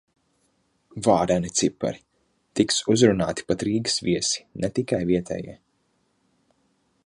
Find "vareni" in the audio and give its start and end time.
1.07-1.51